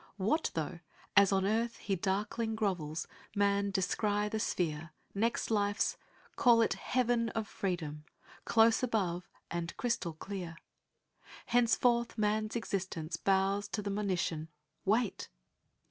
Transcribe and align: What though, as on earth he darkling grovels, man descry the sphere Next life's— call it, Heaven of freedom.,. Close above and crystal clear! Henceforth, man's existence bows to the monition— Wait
What 0.17 0.49
though, 0.55 0.79
as 1.15 1.31
on 1.31 1.45
earth 1.45 1.77
he 1.77 1.95
darkling 1.95 2.55
grovels, 2.55 3.07
man 3.35 3.69
descry 3.69 4.29
the 4.29 4.39
sphere 4.39 4.93
Next 5.13 5.51
life's— 5.51 5.95
call 6.37 6.63
it, 6.63 6.73
Heaven 6.73 7.29
of 7.35 7.47
freedom.,. 7.47 8.05
Close 8.43 8.81
above 8.81 9.29
and 9.51 9.77
crystal 9.77 10.13
clear! 10.13 10.57
Henceforth, 11.45 12.17
man's 12.17 12.55
existence 12.55 13.15
bows 13.15 13.67
to 13.67 13.83
the 13.83 13.91
monition— 13.91 14.47
Wait 14.85 15.29